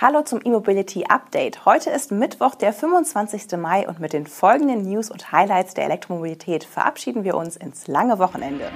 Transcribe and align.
Hallo 0.00 0.22
zum 0.22 0.38
E-Mobility 0.44 1.06
Update. 1.08 1.64
Heute 1.64 1.90
ist 1.90 2.12
Mittwoch, 2.12 2.54
der 2.54 2.72
25. 2.72 3.58
Mai 3.58 3.88
und 3.88 3.98
mit 3.98 4.12
den 4.12 4.28
folgenden 4.28 4.82
News 4.82 5.10
und 5.10 5.32
Highlights 5.32 5.74
der 5.74 5.86
Elektromobilität 5.86 6.62
verabschieden 6.62 7.24
wir 7.24 7.34
uns 7.34 7.56
ins 7.56 7.88
lange 7.88 8.20
Wochenende. 8.20 8.70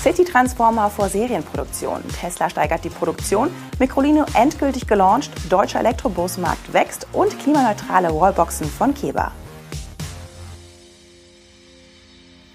City 0.00 0.22
Transformer 0.22 0.88
vor 0.88 1.08
Serienproduktion. 1.08 2.04
Tesla 2.20 2.48
steigert 2.48 2.84
die 2.84 2.90
Produktion, 2.90 3.50
Microlino 3.80 4.24
endgültig 4.34 4.86
gelauncht, 4.86 5.32
deutscher 5.50 5.80
Elektrobusmarkt 5.80 6.72
wächst 6.72 7.08
und 7.12 7.36
klimaneutrale 7.40 8.14
Wallboxen 8.14 8.68
von 8.68 8.94
Keba. 8.94 9.32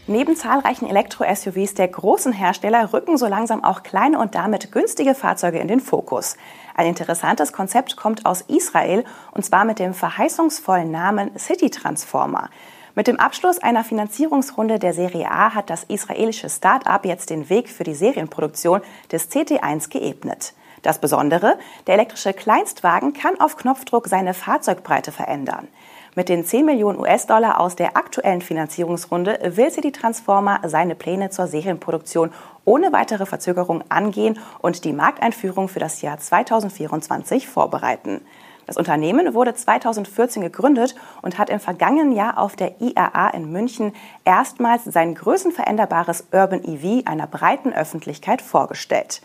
Neben 0.09 0.37
zahlreichen 0.37 0.87
Elektro-SUVs 0.87 1.73
der 1.73 1.89
großen 1.89 2.31
Hersteller 2.31 2.93
rücken 2.93 3.17
so 3.17 3.27
langsam 3.27 3.61
auch 3.61 3.83
kleine 3.83 4.19
und 4.19 4.35
damit 4.35 4.71
günstige 4.71 5.13
Fahrzeuge 5.13 5.59
in 5.59 5.67
den 5.67 5.81
Fokus. 5.81 6.37
Ein 6.75 6.87
interessantes 6.87 7.51
Konzept 7.51 7.97
kommt 7.97 8.25
aus 8.25 8.39
Israel 8.39 9.03
und 9.31 9.43
zwar 9.43 9.65
mit 9.65 9.79
dem 9.79 9.93
verheißungsvollen 9.93 10.89
Namen 10.89 11.37
City 11.37 11.69
Transformer. 11.69 12.49
Mit 12.95 13.07
dem 13.07 13.19
Abschluss 13.19 13.59
einer 13.59 13.83
Finanzierungsrunde 13.83 14.79
der 14.79 14.93
Serie 14.93 15.29
A 15.29 15.53
hat 15.53 15.69
das 15.69 15.83
israelische 15.83 16.49
Start-up 16.49 17.05
jetzt 17.05 17.29
den 17.29 17.49
Weg 17.49 17.67
für 17.67 17.83
die 17.83 17.93
Serienproduktion 17.93 18.79
des 19.11 19.29
CT1 19.29 19.89
geebnet. 19.89 20.53
Das 20.83 20.99
Besondere, 21.01 21.59
der 21.85 21.95
elektrische 21.95 22.31
Kleinstwagen 22.31 23.11
kann 23.11 23.41
auf 23.41 23.57
Knopfdruck 23.57 24.07
seine 24.07 24.33
Fahrzeugbreite 24.33 25.11
verändern. 25.11 25.67
Mit 26.17 26.29
den 26.29 26.43
10 26.43 26.65
Millionen 26.65 26.97
US-Dollar 26.97 27.59
aus 27.59 27.75
der 27.75 27.95
aktuellen 27.95 28.41
Finanzierungsrunde 28.41 29.37
will 29.55 29.69
City 29.69 29.91
Transformer 29.91 30.61
seine 30.65 30.95
Pläne 30.95 31.29
zur 31.29 31.45
Serienproduktion 31.45 32.31
ohne 32.65 32.91
weitere 32.91 33.27
Verzögerung 33.27 33.83
angehen 33.89 34.39
und 34.57 34.83
die 34.83 34.93
Markteinführung 34.93 35.67
für 35.67 35.77
das 35.79 36.01
Jahr 36.01 36.17
2024 36.17 37.47
vorbereiten. 37.47 38.21
Das 38.65 38.77
Unternehmen 38.77 39.35
wurde 39.35 39.53
2014 39.53 40.41
gegründet 40.41 40.95
und 41.21 41.37
hat 41.37 41.51
im 41.51 41.59
vergangenen 41.59 42.11
Jahr 42.11 42.39
auf 42.39 42.55
der 42.55 42.81
IAA 42.81 43.29
in 43.35 43.51
München 43.51 43.93
erstmals 44.25 44.85
sein 44.85 45.13
größenveränderbares 45.13 46.29
Urban 46.31 46.63
EV 46.63 47.03
einer 47.05 47.27
breiten 47.27 47.73
Öffentlichkeit 47.73 48.41
vorgestellt. 48.41 49.21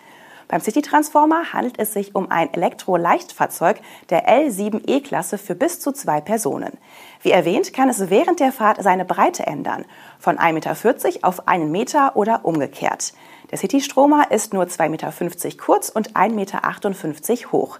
Beim 0.48 0.60
City 0.60 0.82
Transformer 0.82 1.52
handelt 1.52 1.78
es 1.78 1.92
sich 1.92 2.14
um 2.14 2.30
ein 2.30 2.52
Elektro-Leichtfahrzeug 2.52 3.80
der 4.10 4.28
L7E-Klasse 4.28 5.38
für 5.38 5.54
bis 5.54 5.80
zu 5.80 5.92
zwei 5.92 6.20
Personen. 6.20 6.78
Wie 7.22 7.30
erwähnt, 7.30 7.72
kann 7.72 7.88
es 7.88 8.10
während 8.10 8.40
der 8.40 8.52
Fahrt 8.52 8.82
seine 8.82 9.04
Breite 9.04 9.46
ändern, 9.46 9.84
von 10.18 10.38
1,40 10.38 10.52
Meter 10.52 11.18
auf 11.22 11.48
einen 11.48 11.70
Meter 11.70 12.16
oder 12.16 12.44
umgekehrt. 12.44 13.14
Der 13.50 13.58
City-Stromer 13.58 14.30
ist 14.30 14.52
nur 14.52 14.64
2,50 14.64 14.88
Meter 14.88 15.12
kurz 15.58 15.88
und 15.88 16.14
1,58 16.14 16.30
Meter 16.34 17.52
hoch. 17.52 17.78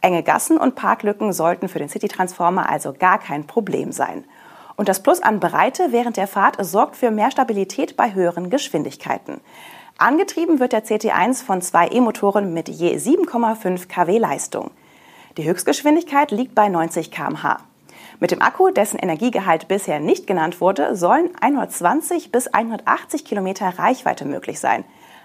Enge 0.00 0.22
Gassen 0.22 0.56
und 0.56 0.76
Parklücken 0.76 1.32
sollten 1.32 1.68
für 1.68 1.78
den 1.78 1.90
City 1.90 2.08
Transformer 2.08 2.70
also 2.70 2.94
gar 2.94 3.18
kein 3.18 3.46
Problem 3.46 3.92
sein. 3.92 4.24
Und 4.76 4.88
das 4.88 5.02
Plus 5.02 5.20
an 5.20 5.40
Breite 5.40 5.88
während 5.90 6.16
der 6.16 6.26
Fahrt 6.26 6.56
sorgt 6.64 6.96
für 6.96 7.10
mehr 7.10 7.30
Stabilität 7.30 7.98
bei 7.98 8.14
höheren 8.14 8.48
Geschwindigkeiten. 8.48 9.42
Angetrieben 10.00 10.60
wird 10.60 10.72
der 10.72 10.82
CT1 10.82 11.44
von 11.44 11.60
zwei 11.60 11.88
E-Motoren 11.88 12.54
mit 12.54 12.70
je 12.70 12.96
7,5 12.96 13.86
kW 13.86 14.16
Leistung. 14.16 14.70
Die 15.36 15.44
Höchstgeschwindigkeit 15.44 16.30
liegt 16.30 16.54
bei 16.54 16.70
90 16.70 17.10
km/h. 17.10 17.58
Mit 18.18 18.30
dem 18.30 18.40
Akku, 18.40 18.70
dessen 18.70 18.98
Energiegehalt 18.98 19.68
bisher 19.68 20.00
nicht 20.00 20.26
genannt 20.26 20.62
wurde, 20.62 20.96
sollen 20.96 21.28
120 21.38 22.32
bis 22.32 22.46
180 22.46 23.26
Kilometer 23.26 23.78
Reichweite 23.78 24.24
möglich 24.24 24.58
sein. 24.58 24.84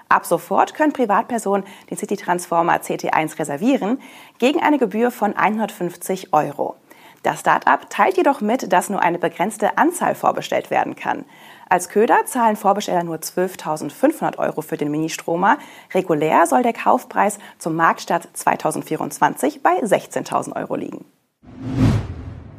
Ab 0.09 0.25
sofort 0.25 0.73
können 0.73 0.91
Privatpersonen 0.91 1.65
den 1.89 1.97
City 1.97 2.17
Transformer 2.17 2.75
CT1 2.75 3.39
reservieren 3.39 4.01
gegen 4.39 4.61
eine 4.61 4.77
Gebühr 4.77 5.09
von 5.09 5.37
150 5.37 6.33
Euro. 6.33 6.75
Das 7.23 7.39
Start-up 7.39 7.89
teilt 7.89 8.17
jedoch 8.17 8.41
mit, 8.41 8.73
dass 8.73 8.89
nur 8.89 9.01
eine 9.01 9.19
begrenzte 9.19 9.77
Anzahl 9.77 10.15
vorbestellt 10.15 10.69
werden 10.69 10.97
kann. 10.97 11.23
Als 11.67 11.89
Köder 11.89 12.25
zahlen 12.25 12.55
Vorbesteller 12.55 13.03
nur 13.03 13.17
12.500 13.17 14.37
Euro 14.37 14.61
für 14.61 14.77
den 14.77 14.91
Ministromer. 14.91 15.57
Regulär 15.93 16.45
soll 16.45 16.61
der 16.61 16.73
Kaufpreis 16.73 17.39
zum 17.57 17.75
Marktstart 17.75 18.29
2024 18.33 19.63
bei 19.63 19.81
16.000 19.81 20.55
Euro 20.55 20.75
liegen. 20.75 21.05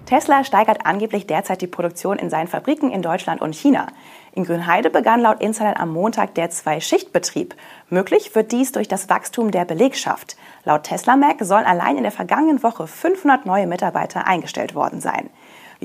Tesla 0.06 0.44
steigert 0.44 0.86
angeblich 0.86 1.26
derzeit 1.26 1.60
die 1.60 1.66
Produktion 1.66 2.18
in 2.18 2.30
seinen 2.30 2.46
Fabriken 2.46 2.92
in 2.92 3.02
Deutschland 3.02 3.40
und 3.40 3.56
China. 3.56 3.88
In 4.32 4.44
Grünheide 4.44 4.88
begann 4.88 5.20
laut 5.20 5.40
Insider 5.40 5.80
am 5.80 5.92
Montag 5.92 6.34
der 6.36 6.48
Zwei-Schicht-Betrieb. 6.48 7.56
Möglich 7.90 8.34
wird 8.34 8.52
dies 8.52 8.70
durch 8.70 8.86
das 8.86 9.08
Wachstum 9.08 9.50
der 9.50 9.64
Belegschaft. 9.64 10.36
Laut 10.64 10.84
Tesla 10.84 11.16
Mac 11.16 11.38
sollen 11.40 11.64
allein 11.64 11.96
in 11.96 12.04
der 12.04 12.12
vergangenen 12.12 12.62
Woche 12.62 12.86
500 12.86 13.46
neue 13.46 13.66
Mitarbeiter 13.66 14.28
eingestellt 14.28 14.76
worden 14.76 15.00
sein. 15.00 15.28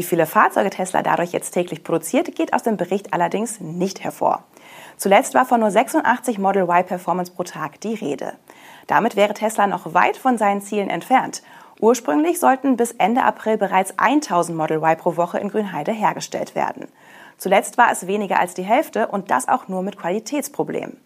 Wie 0.01 0.03
viele 0.03 0.25
Fahrzeuge 0.25 0.71
Tesla 0.71 1.03
dadurch 1.03 1.31
jetzt 1.31 1.51
täglich 1.51 1.83
produziert, 1.83 2.33
geht 2.35 2.53
aus 2.53 2.63
dem 2.63 2.75
Bericht 2.75 3.13
allerdings 3.13 3.59
nicht 3.59 4.03
hervor. 4.03 4.43
Zuletzt 4.97 5.35
war 5.35 5.45
von 5.45 5.59
nur 5.59 5.69
86 5.69 6.39
Model 6.39 6.63
Y 6.63 6.83
Performance 6.83 7.31
pro 7.31 7.43
Tag 7.43 7.79
die 7.81 7.93
Rede. 7.93 8.33
Damit 8.87 9.15
wäre 9.15 9.35
Tesla 9.35 9.67
noch 9.67 9.93
weit 9.93 10.17
von 10.17 10.39
seinen 10.39 10.63
Zielen 10.63 10.89
entfernt. 10.89 11.43
Ursprünglich 11.79 12.39
sollten 12.39 12.77
bis 12.77 12.93
Ende 12.93 13.21
April 13.21 13.57
bereits 13.57 13.93
1000 13.99 14.57
Model 14.57 14.77
Y 14.77 14.97
pro 14.97 15.17
Woche 15.17 15.37
in 15.37 15.49
Grünheide 15.49 15.91
hergestellt 15.91 16.55
werden. 16.55 16.87
Zuletzt 17.37 17.77
war 17.77 17.91
es 17.91 18.07
weniger 18.07 18.39
als 18.39 18.55
die 18.55 18.63
Hälfte 18.63 19.05
und 19.05 19.29
das 19.29 19.47
auch 19.47 19.67
nur 19.67 19.83
mit 19.83 19.99
Qualitätsproblemen. 19.99 20.97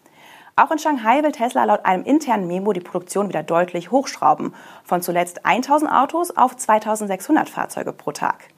Auch 0.56 0.70
in 0.70 0.78
Shanghai 0.78 1.22
will 1.22 1.32
Tesla 1.32 1.64
laut 1.64 1.84
einem 1.84 2.04
internen 2.04 2.46
Memo 2.46 2.72
die 2.72 2.80
Produktion 2.80 3.28
wieder 3.28 3.42
deutlich 3.42 3.90
hochschrauben, 3.90 4.54
von 4.84 5.02
zuletzt 5.02 5.44
1000 5.44 5.92
Autos 5.92 6.34
auf 6.34 6.56
2600 6.56 7.50
Fahrzeuge 7.50 7.92
pro 7.92 8.12
Tag. 8.12 8.55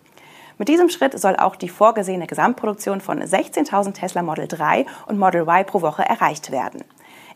Mit 0.59 0.69
diesem 0.69 0.91
Schritt 0.91 1.19
soll 1.19 1.37
auch 1.37 1.55
die 1.55 1.69
vorgesehene 1.69 2.27
Gesamtproduktion 2.27 3.01
von 3.01 3.23
16.000 3.23 3.95
Tesla 3.95 4.23
Model 4.23 4.49
3 4.49 4.87
und 5.07 5.19
Model 5.19 5.43
Y 5.43 5.65
pro 5.65 5.83
Woche 5.83 6.03
erreicht 6.03 6.51
werden. 6.51 6.83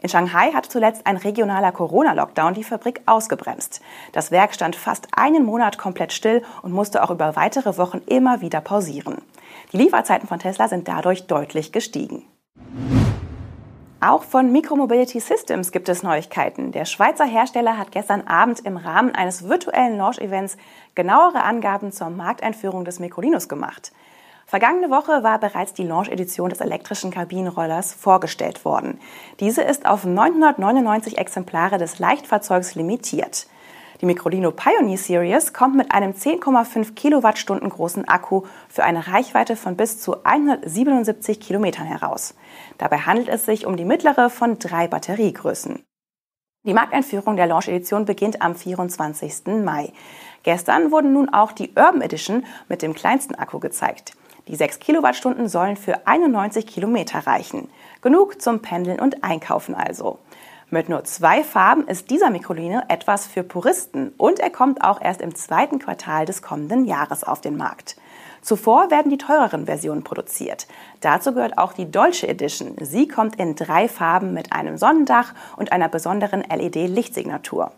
In 0.01 0.09
Shanghai 0.09 0.53
hat 0.53 0.67
zuletzt 0.67 1.07
ein 1.07 1.17
regionaler 1.17 1.71
Corona-Lockdown 1.71 2.55
die 2.55 2.65
Fabrik 2.65 3.01
ausgebremst. 3.07 3.81
Das 4.11 4.33
Werk 4.33 4.53
stand 4.53 4.75
fast 4.75 5.07
einen 5.17 5.45
Monat 5.45 5.79
komplett 5.79 6.13
still 6.13 6.43
und 6.63 6.73
musste 6.73 7.05
auch 7.05 7.11
über 7.11 7.37
weitere 7.37 7.79
Wochen 7.79 8.03
immer 8.07 8.41
wieder 8.41 8.61
pausieren. 8.61 9.23
Die 9.73 9.77
Lieferzeiten 9.77 10.27
von 10.27 10.41
Tesla 10.41 10.67
sind 10.67 10.89
dadurch 10.89 11.29
deutlich 11.29 11.71
gestiegen. 11.71 12.25
Auch 14.05 14.25
von 14.25 14.51
Micromobility 14.51 15.21
Systems 15.21 15.71
gibt 15.71 15.89
es 15.89 16.03
Neuigkeiten. 16.03 16.73
Der 16.73 16.87
Schweizer 16.87 17.25
Hersteller 17.25 17.79
hat 17.79 17.93
gestern 17.93 18.23
Abend 18.23 18.59
im 18.67 18.77
Rahmen 18.77 19.15
eines 19.15 19.49
virtuellen 19.49 19.97
Launch-Events 19.97 20.57
genauere 20.97 21.45
Angaben 21.45 21.93
zur 21.93 22.11
Markteinführung 22.11 22.85
des 22.85 22.99
Microlinus 22.99 23.49
gemacht. 23.49 23.93
Vergangene 24.45 24.91
Woche 24.91 25.23
war 25.23 25.39
bereits 25.39 25.73
die 25.73 25.85
Launch-Edition 25.85 26.51
des 26.51 26.61
elektrischen 26.61 27.13
Kabinenrollers 27.13 27.95
vorgestellt 27.95 28.65
worden. 28.65 28.99
Diese 29.39 29.63
ist 29.63 29.87
auf 29.87 30.05
999 30.05 31.17
Exemplare 31.17 31.79
des 31.79 32.01
Leichtfahrzeugs 32.01 32.75
limitiert. 32.75 33.47
Die 34.03 34.07
Microlino 34.07 34.51
Pioneer 34.51 34.99
Series 34.99 35.53
kommt 35.53 35.77
mit 35.77 35.93
einem 35.93 36.11
10,5 36.11 36.95
Kilowattstunden 36.95 37.69
großen 37.69 38.09
Akku 38.09 38.43
für 38.69 38.83
eine 38.83 39.07
Reichweite 39.07 39.55
von 39.55 39.77
bis 39.77 40.01
zu 40.01 40.25
177 40.25 41.39
Kilometern 41.39 41.87
heraus. 41.87 42.35
Dabei 42.79 42.99
handelt 42.99 43.29
es 43.29 43.47
sich 43.47 43.65
um 43.65 43.77
die 43.77 43.85
mittlere 43.85 44.29
von 44.29 44.59
drei 44.59 44.89
Batteriegrößen. 44.89 45.85
Die 46.65 46.75
Markteinführung 46.75 47.37
der 47.37 47.47
Launch-Edition 47.47 48.05
beginnt 48.05 48.43
am 48.43 48.57
24. 48.57 49.63
Mai. 49.65 49.93
Gestern 50.43 50.91
wurden 50.91 51.13
nun 51.13 51.33
auch 51.33 51.53
die 51.53 51.71
Urban 51.77 52.03
Edition 52.03 52.45
mit 52.69 52.83
dem 52.83 52.95
kleinsten 52.95 53.37
Akku 53.37 53.61
gezeigt. 53.61 54.15
Die 54.49 54.57
6 54.57 54.81
Kilowattstunden 54.81 55.49
sollen 55.49 55.77
für 55.77 56.09
91 56.09 56.67
Kilometer 56.67 57.21
reichen. 57.21 57.71
Genug 58.01 58.43
zum 58.43 58.63
Pendeln 58.63 58.99
und 58.99 59.23
Einkaufen 59.23 59.77
also. 59.77 60.19
Mit 60.75 60.89
nur 60.89 61.05
zwei 61.05 61.45
Farben 61.45 61.87
ist 61.87 62.09
dieser 62.09 62.31
Microlino 62.31 62.81
etwas 62.89 63.27
für 63.27 63.43
Puristen 63.43 64.15
und 64.17 64.41
er 64.41 64.49
kommt 64.49 64.83
auch 64.83 65.03
erst 65.03 65.21
im 65.21 65.35
zweiten 65.35 65.79
Quartal 65.79 66.25
des 66.25 66.41
kommenden 66.41 66.87
Jahres 66.87 67.25
auf 67.25 67.43
den 67.43 67.59
Markt. 67.59 67.95
Zuvor 68.41 68.91
werden 68.91 69.11
die 69.11 69.19
teureren 69.19 69.67
Versionen 69.67 70.03
produziert. 70.03 70.67
Dazu 71.03 71.35
gehört 71.35 71.59
auch 71.59 71.75
die 71.75 71.91
Dolce 71.91 72.27
Edition. 72.27 72.75
Sie 72.81 73.07
kommt 73.07 73.37
in 73.37 73.55
drei 73.55 73.87
Farben 73.87 74.33
mit 74.33 74.55
einem 74.55 74.79
Sonnendach 74.79 75.35
und 75.59 75.73
einer 75.73 75.91
besonderen 75.91 76.41
LED-Lichtsignatur. 76.41 77.73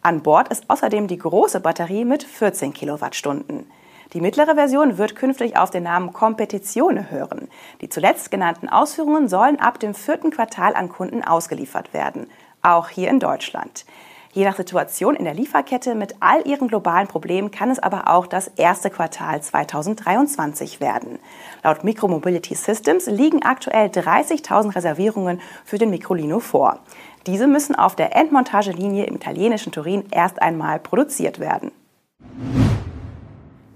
An 0.00 0.22
Bord 0.22 0.48
ist 0.48 0.64
außerdem 0.68 1.06
die 1.06 1.18
große 1.18 1.60
Batterie 1.60 2.06
mit 2.06 2.22
14 2.22 2.72
Kilowattstunden. 2.72 3.70
Die 4.14 4.22
mittlere 4.22 4.54
Version 4.54 4.96
wird 4.96 5.16
künftig 5.16 5.58
auf 5.58 5.70
den 5.70 5.82
Namen 5.82 6.14
Competizione 6.14 7.10
hören. 7.10 7.48
Die 7.82 7.90
zuletzt 7.90 8.30
genannten 8.30 8.68
Ausführungen 8.68 9.28
sollen 9.28 9.60
ab 9.60 9.78
dem 9.78 9.94
vierten 9.94 10.30
Quartal 10.30 10.74
an 10.74 10.88
Kunden 10.88 11.22
ausgeliefert 11.22 11.92
werden, 11.92 12.26
auch 12.62 12.88
hier 12.88 13.10
in 13.10 13.20
Deutschland. 13.20 13.84
Je 14.32 14.44
nach 14.44 14.56
Situation 14.56 15.14
in 15.14 15.24
der 15.24 15.34
Lieferkette 15.34 15.94
mit 15.94 16.14
all 16.20 16.46
ihren 16.46 16.68
globalen 16.68 17.08
Problemen 17.08 17.50
kann 17.50 17.70
es 17.70 17.78
aber 17.78 18.08
auch 18.08 18.26
das 18.26 18.48
erste 18.56 18.88
Quartal 18.88 19.42
2023 19.42 20.80
werden. 20.80 21.18
Laut 21.62 21.82
Micromobility 21.82 22.54
Systems 22.54 23.06
liegen 23.06 23.42
aktuell 23.42 23.88
30.000 23.88 24.74
Reservierungen 24.74 25.40
für 25.64 25.78
den 25.78 25.90
Microlino 25.90 26.40
vor. 26.40 26.78
Diese 27.26 27.46
müssen 27.46 27.74
auf 27.74 27.96
der 27.96 28.16
Endmontagelinie 28.16 29.04
im 29.04 29.16
italienischen 29.16 29.72
Turin 29.72 30.04
erst 30.10 30.40
einmal 30.40 30.78
produziert 30.78 31.40
werden. 31.40 31.72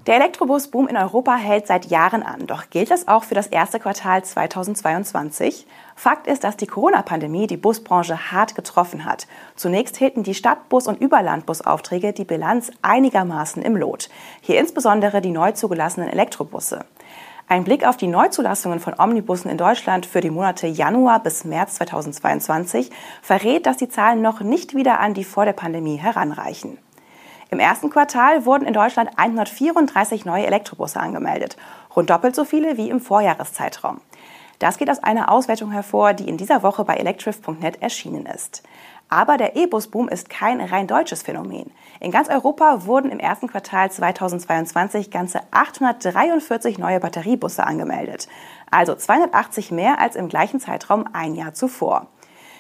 Der 0.09 0.17
Elektrobus-Boom 0.17 0.89
in 0.89 0.97
Europa 0.97 1.37
hält 1.37 1.69
seit 1.69 1.87
Jahren 1.87 2.25
an. 2.25 2.49
Doch 2.49 2.71
gilt 2.71 2.91
das 2.91 3.07
auch 3.07 3.23
für 3.23 3.37
das 3.37 3.47
erste 3.47 3.79
Quartal 3.79 4.25
2022? 4.25 5.65
Fakt 5.95 6.27
ist, 6.27 6.43
dass 6.43 6.57
die 6.57 6.67
Corona-Pandemie 6.67 7.47
die 7.47 7.57
Busbranche 7.57 8.33
hart 8.33 8.57
getroffen 8.57 9.05
hat. 9.05 9.29
Zunächst 9.55 9.97
hielten 9.97 10.25
die 10.25 10.35
Stadtbus- 10.35 10.89
und 10.89 11.01
Überlandbusaufträge 11.01 12.13
die 12.13 12.25
Bilanz 12.25 12.73
einigermaßen 12.83 13.63
im 13.63 13.77
Lot. 13.77 14.09
Hier 14.41 14.59
insbesondere 14.59 15.21
die 15.21 15.31
neu 15.31 15.53
zugelassenen 15.53 16.09
Elektrobusse. 16.09 16.85
Ein 17.47 17.63
Blick 17.63 17.87
auf 17.87 17.97
die 17.97 18.09
Neuzulassungen 18.09 18.81
von 18.81 18.99
Omnibussen 18.99 19.53
in 19.53 19.59
Deutschland 19.59 20.05
für 20.05 20.21
die 20.21 20.31
Monate 20.31 20.67
Januar 20.67 21.23
bis 21.23 21.45
März 21.45 21.75
2022 21.75 22.91
verrät, 23.23 23.67
dass 23.67 23.77
die 23.77 23.89
Zahlen 23.89 24.21
noch 24.21 24.41
nicht 24.41 24.75
wieder 24.75 24.99
an 24.99 25.15
die 25.15 25.23
vor 25.23 25.45
der 25.45 25.53
Pandemie 25.53 25.97
heranreichen. 25.97 26.79
Im 27.53 27.59
ersten 27.59 27.91
Quartal 27.91 28.47
wurden 28.47 28.65
in 28.65 28.73
Deutschland 28.73 29.11
134 29.17 30.25
neue 30.25 30.47
Elektrobusse 30.47 30.99
angemeldet, 30.99 31.59
rund 31.95 32.09
doppelt 32.09 32.35
so 32.35 32.47
viele 32.47 32.79
wie 32.79 32.89
im 32.89 32.99
Vorjahreszeitraum. 32.99 34.01
Das 34.59 34.79
geht 34.79 34.89
aus 34.89 35.03
einer 35.03 35.31
Auswertung 35.31 35.71
hervor, 35.71 36.15
die 36.15 36.31
in 36.31 36.39
dieser 36.39 36.63
Woche 36.63 36.83
bei 36.87 36.95
electrif.net 36.97 37.83
erschienen 37.83 38.25
ist. 38.25 38.63
Aber 39.11 39.37
der 39.37 39.55
E-Bus-Boom 39.55 40.09
ist 40.09 40.31
kein 40.31 40.63
rein 40.63 40.87
deutsches 40.87 41.25
Phänomen. 41.25 41.71
In 42.01 42.11
ganz 42.11 42.31
Europa 42.31 42.87
wurden 42.87 43.11
im 43.11 43.21
ersten 43.21 43.49
Quartal 43.49 43.91
2022 43.91 45.11
ganze 45.11 45.41
843 45.51 46.79
neue 46.79 47.01
Batteriebusse 47.01 47.67
angemeldet, 47.67 48.29
also 48.71 48.95
280 48.95 49.73
mehr 49.73 49.99
als 49.99 50.17
im 50.17 50.31
gleichen 50.31 50.59
Zeitraum 50.59 51.05
ein 51.13 51.35
Jahr 51.35 51.53
zuvor. 51.53 52.07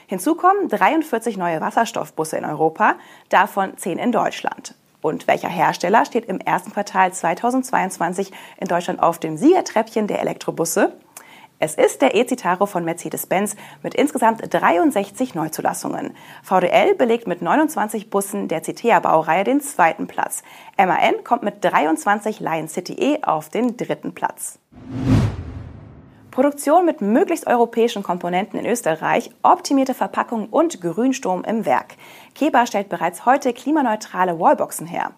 Hinzu 0.06 0.34
kommen 0.34 0.68
43 0.68 1.38
neue 1.38 1.62
Wasserstoffbusse 1.62 2.36
in 2.36 2.44
Europa, 2.44 2.96
davon 3.30 3.78
10 3.78 3.98
in 3.98 4.12
Deutschland. 4.12 4.74
Und 5.02 5.26
welcher 5.26 5.48
Hersteller 5.48 6.06
steht 6.06 6.24
im 6.26 6.38
ersten 6.38 6.72
Quartal 6.72 7.12
2022 7.12 8.32
in 8.58 8.68
Deutschland 8.68 9.02
auf 9.02 9.18
dem 9.18 9.36
Siegertreppchen 9.36 10.06
der 10.06 10.20
Elektrobusse? 10.20 10.94
Es 11.58 11.74
ist 11.74 12.02
der 12.02 12.16
E-Citaro 12.16 12.66
von 12.66 12.84
Mercedes-Benz 12.84 13.54
mit 13.82 13.94
insgesamt 13.94 14.42
63 14.52 15.34
Neuzulassungen. 15.34 16.16
VDL 16.42 16.94
belegt 16.94 17.28
mit 17.28 17.40
29 17.40 18.10
Bussen 18.10 18.48
der 18.48 18.64
Citea-Baureihe 18.64 19.44
den 19.44 19.60
zweiten 19.60 20.06
Platz. 20.08 20.42
MAN 20.76 21.22
kommt 21.22 21.44
mit 21.44 21.64
23 21.64 22.40
Lion 22.40 22.66
City 22.66 22.94
E 22.94 23.22
auf 23.22 23.48
den 23.48 23.76
dritten 23.76 24.12
Platz. 24.12 24.58
Produktion 26.32 26.86
mit 26.86 27.02
möglichst 27.02 27.46
europäischen 27.46 28.02
Komponenten 28.02 28.58
in 28.58 28.64
Österreich, 28.66 29.30
optimierte 29.42 29.92
Verpackung 29.92 30.48
und 30.48 30.80
Grünstrom 30.80 31.44
im 31.44 31.66
Werk. 31.66 31.94
Keba 32.34 32.66
stellt 32.66 32.88
bereits 32.88 33.26
heute 33.26 33.52
klimaneutrale 33.52 34.40
Wallboxen 34.40 34.86
her. 34.86 35.12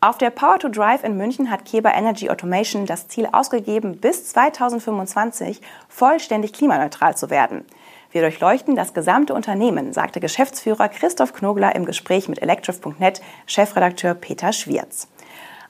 Auf 0.00 0.16
der 0.16 0.30
Power 0.30 0.60
to 0.60 0.68
Drive 0.68 1.02
in 1.02 1.16
München 1.16 1.50
hat 1.50 1.64
Keba 1.64 1.90
Energy 1.90 2.30
Automation 2.30 2.86
das 2.86 3.08
Ziel 3.08 3.28
ausgegeben, 3.32 3.98
bis 3.98 4.28
2025 4.28 5.60
vollständig 5.88 6.52
klimaneutral 6.52 7.16
zu 7.16 7.30
werden. 7.30 7.66
Wir 8.12 8.22
durchleuchten 8.22 8.76
das 8.76 8.94
gesamte 8.94 9.34
Unternehmen, 9.34 9.92
sagte 9.92 10.20
Geschäftsführer 10.20 10.88
Christoph 10.88 11.32
Knogler 11.32 11.74
im 11.74 11.84
Gespräch 11.84 12.28
mit 12.28 12.40
Electrif.net 12.40 13.20
Chefredakteur 13.46 14.14
Peter 14.14 14.52
Schwierz. 14.52 15.08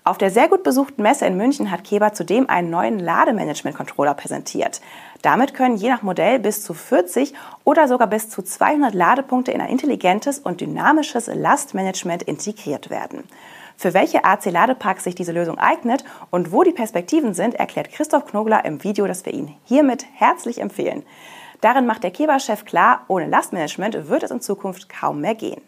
Auf 0.03 0.17
der 0.17 0.31
sehr 0.31 0.49
gut 0.49 0.63
besuchten 0.63 1.03
Messe 1.03 1.27
in 1.27 1.37
München 1.37 1.71
hat 1.71 1.85
Keber 1.85 2.15
zudem 2.15 2.49
einen 2.49 2.71
neuen 2.71 2.99
Lademanagement-Controller 2.99 4.15
präsentiert. 4.15 4.81
Damit 5.21 5.53
können 5.53 5.77
je 5.77 5.91
nach 5.91 6.01
Modell 6.01 6.39
bis 6.39 6.63
zu 6.63 6.73
40 6.73 7.35
oder 7.65 7.87
sogar 7.87 8.07
bis 8.07 8.31
zu 8.31 8.41
200 8.41 8.95
Ladepunkte 8.95 9.53
in 9.53 9.61
ein 9.61 9.69
intelligentes 9.69 10.39
und 10.39 10.63
dynamisches 10.63 11.27
Lastmanagement 11.27 12.23
integriert 12.23 12.89
werden. 12.89 13.25
Für 13.77 13.93
welche 13.93 14.25
AC-Ladeparks 14.25 15.05
sich 15.05 15.15
diese 15.15 15.33
Lösung 15.33 15.59
eignet 15.59 16.05
und 16.31 16.51
wo 16.51 16.63
die 16.63 16.73
Perspektiven 16.73 17.35
sind, 17.35 17.55
erklärt 17.55 17.93
Christoph 17.93 18.25
Knogler 18.25 18.65
im 18.65 18.83
Video, 18.83 19.07
das 19.07 19.27
wir 19.27 19.35
Ihnen 19.35 19.55
hiermit 19.65 20.07
herzlich 20.15 20.63
empfehlen. 20.63 21.03
Darin 21.61 21.85
macht 21.85 22.05
der 22.05 22.11
Keber-Chef 22.11 22.65
klar, 22.65 23.05
ohne 23.09 23.27
Lastmanagement 23.27 24.09
wird 24.09 24.23
es 24.23 24.31
in 24.31 24.41
Zukunft 24.41 24.89
kaum 24.89 25.21
mehr 25.21 25.35
gehen. 25.35 25.61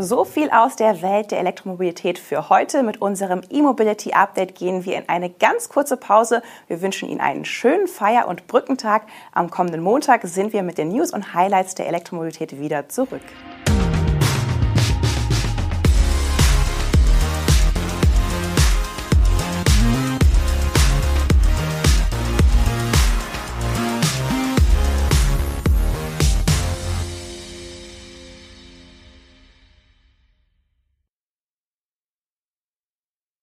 So 0.00 0.24
viel 0.24 0.48
aus 0.50 0.76
der 0.76 1.02
Welt 1.02 1.32
der 1.32 1.40
Elektromobilität 1.40 2.20
für 2.20 2.48
heute. 2.50 2.84
Mit 2.84 3.02
unserem 3.02 3.40
E-Mobility 3.50 4.12
Update 4.12 4.54
gehen 4.54 4.84
wir 4.84 4.96
in 4.96 5.08
eine 5.08 5.28
ganz 5.28 5.68
kurze 5.68 5.96
Pause. 5.96 6.40
Wir 6.68 6.80
wünschen 6.80 7.08
Ihnen 7.08 7.20
einen 7.20 7.44
schönen 7.44 7.88
Feier- 7.88 8.28
und 8.28 8.46
Brückentag. 8.46 9.08
Am 9.32 9.50
kommenden 9.50 9.82
Montag 9.82 10.22
sind 10.22 10.52
wir 10.52 10.62
mit 10.62 10.78
den 10.78 10.90
News 10.90 11.12
und 11.12 11.34
Highlights 11.34 11.74
der 11.74 11.88
Elektromobilität 11.88 12.60
wieder 12.60 12.88
zurück. 12.88 13.22